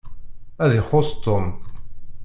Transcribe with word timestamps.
Ad 0.63 0.71
ixuṣ 0.81 1.09
Tom. 1.23 1.47